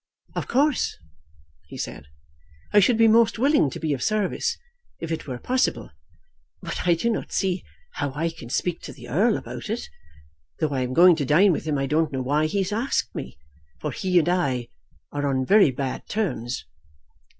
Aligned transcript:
"Of 0.35 0.47
course," 0.47 0.97
he 1.67 1.77
said, 1.77 2.07
"I 2.73 2.79
should 2.79 2.97
be 2.97 3.07
most 3.07 3.37
willing 3.37 3.69
to 3.69 3.79
be 3.79 3.93
of 3.93 4.01
service, 4.01 4.57
if 4.99 5.11
it 5.11 5.27
were 5.27 5.37
possible. 5.37 5.91
But 6.59 6.87
I 6.87 6.95
do 6.95 7.07
not 7.11 7.31
see 7.31 7.63
how 7.91 8.11
I 8.15 8.31
can 8.31 8.49
speak 8.49 8.81
to 8.81 8.93
the 8.93 9.07
Earl 9.09 9.37
about 9.37 9.69
it. 9.69 9.87
Though 10.59 10.69
I 10.71 10.81
am 10.81 10.93
going 10.95 11.15
to 11.17 11.23
dine 11.25 11.51
with 11.51 11.65
him 11.65 11.77
I 11.77 11.85
don't 11.85 12.11
know 12.11 12.23
why 12.23 12.47
he 12.47 12.63
has 12.63 12.71
asked 12.71 13.13
me; 13.13 13.37
for 13.79 13.91
he 13.91 14.17
and 14.17 14.27
I 14.27 14.69
are 15.11 15.27
on 15.27 15.45
very 15.45 15.69
bad 15.69 16.07
terms. 16.09 16.65